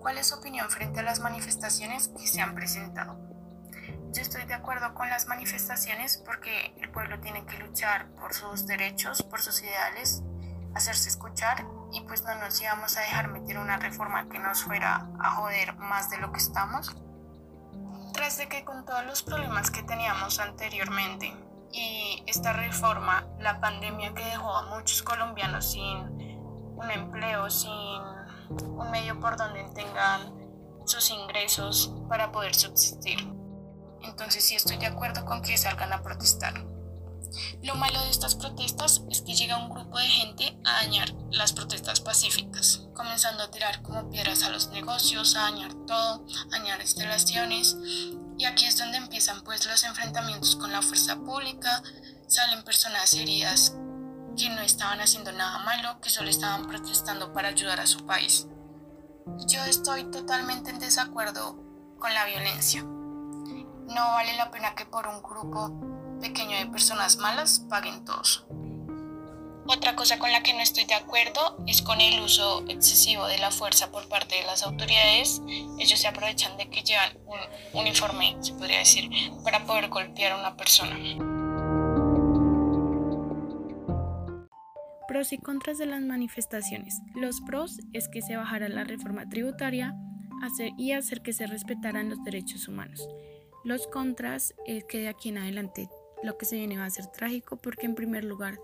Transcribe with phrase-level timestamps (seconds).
[0.00, 3.18] ¿Cuál es su opinión frente a las manifestaciones que se han presentado?
[4.12, 8.66] Yo estoy de acuerdo con las manifestaciones porque el pueblo tiene que luchar por sus
[8.66, 10.22] derechos, por sus ideales,
[10.74, 15.06] hacerse escuchar y pues no nos íbamos a dejar meter una reforma que nos fuera
[15.20, 16.96] a joder más de lo que estamos.
[18.14, 21.36] Tras de que con todos los problemas que teníamos anteriormente
[21.72, 25.98] y esta reforma, la pandemia que dejó a muchos colombianos sin
[26.76, 28.19] un empleo, sin
[28.50, 30.34] un medio por donde tengan
[30.86, 33.18] sus ingresos para poder subsistir.
[34.02, 36.66] Entonces sí estoy de acuerdo con que salgan a protestar.
[37.62, 41.52] Lo malo de estas protestas es que llega un grupo de gente a dañar las
[41.52, 46.80] protestas pacíficas, comenzando a tirar como piedras a los negocios, a dañar todo, a dañar
[46.80, 47.76] instalaciones.
[48.36, 51.82] Y aquí es donde empiezan pues los enfrentamientos con la fuerza pública,
[52.26, 53.74] salen personas heridas
[54.36, 58.46] que no estaban haciendo nada malo, que solo estaban protestando para ayudar a su país.
[59.46, 61.56] Yo estoy totalmente en desacuerdo
[61.98, 62.82] con la violencia.
[62.82, 65.70] No vale la pena que por un grupo
[66.20, 68.44] pequeño de personas malas paguen todos.
[69.66, 73.38] Otra cosa con la que no estoy de acuerdo es con el uso excesivo de
[73.38, 75.40] la fuerza por parte de las autoridades.
[75.78, 77.38] Ellos se aprovechan de que llevan un
[77.78, 79.08] uniforme, se podría decir,
[79.44, 80.96] para poder golpear a una persona.
[85.20, 87.02] Pros y contras de las manifestaciones.
[87.14, 89.94] Los pros es que se bajara la reforma tributaria
[90.78, 93.06] y hacer que se respetaran los derechos humanos.
[93.62, 95.90] Los contras es que de aquí en adelante
[96.22, 98.58] lo que se viene va a ser trágico porque en primer lugar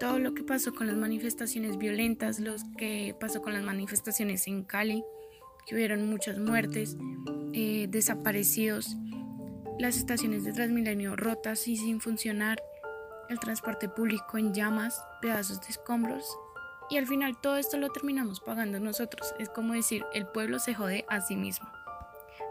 [0.00, 4.64] todo lo que pasó con las manifestaciones violentas, lo que pasó con las manifestaciones en
[4.64, 5.04] Cali,
[5.64, 6.96] que hubieron muchas muertes,
[7.52, 8.96] eh, desaparecidos,
[9.78, 12.60] las estaciones de Transmilenio rotas y sin funcionar,
[13.28, 16.24] el transporte público en llamas, pedazos de escombros.
[16.90, 19.34] Y al final todo esto lo terminamos pagando nosotros.
[19.38, 21.68] Es como decir, el pueblo se jode a sí mismo.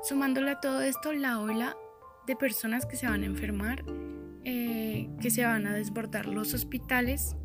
[0.04, 1.78] Sumándole a todo esto la ola
[2.26, 3.84] de personas que se van a enfermar,
[4.44, 7.36] eh, que se van a desbordar los hospitales,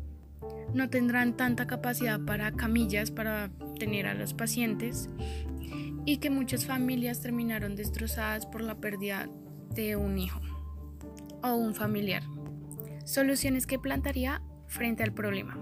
[0.73, 5.09] no tendrán tanta capacidad para camillas para tener a los pacientes
[6.05, 9.29] y que muchas familias terminaron destrozadas por la pérdida
[9.73, 10.39] de un hijo
[11.43, 12.23] o un familiar.
[13.09, 15.57] Soluciones que plantaría frente al problema.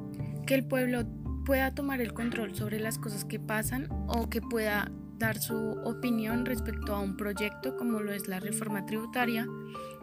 [0.46, 1.06] Que el pueblo
[1.46, 6.46] pueda tomar el control sobre las cosas que pasan o que pueda dar su opinión
[6.46, 9.48] respecto a un proyecto como lo es la reforma tributaria,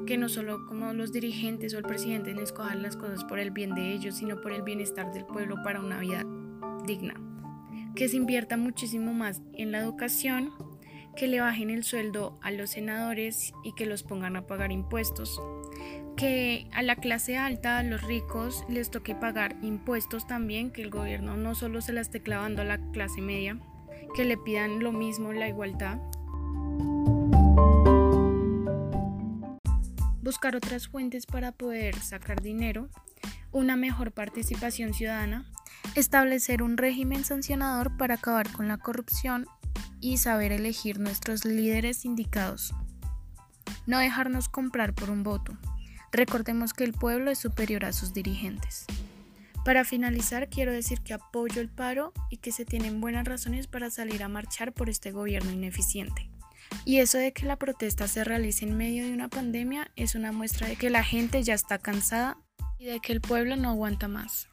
[0.06, 3.74] que no solo como los dirigentes o el presidente escojan las cosas por el bien
[3.74, 6.24] de ellos, sino por el bienestar del pueblo para una vida
[6.86, 7.12] digna.
[7.94, 10.50] Que se invierta muchísimo más en la educación,
[11.14, 15.38] que le bajen el sueldo a los senadores y que los pongan a pagar impuestos,
[16.16, 20.90] que a la clase alta, a los ricos, les toque pagar impuestos también, que el
[20.90, 23.58] gobierno no solo se la esté clavando a la clase media,
[24.14, 25.98] que le pidan lo mismo, la igualdad.
[30.22, 32.88] Buscar otras fuentes para poder sacar dinero,
[33.52, 35.44] una mejor participación ciudadana,
[35.96, 39.46] establecer un régimen sancionador para acabar con la corrupción
[40.00, 42.74] y saber elegir nuestros líderes indicados.
[43.86, 45.56] No dejarnos comprar por un voto.
[46.14, 48.86] Recordemos que el pueblo es superior a sus dirigentes.
[49.64, 53.90] Para finalizar, quiero decir que apoyo el paro y que se tienen buenas razones para
[53.90, 56.30] salir a marchar por este gobierno ineficiente.
[56.84, 60.30] Y eso de que la protesta se realice en medio de una pandemia es una
[60.30, 62.38] muestra de que la gente ya está cansada
[62.78, 64.46] y de que el pueblo no aguanta más.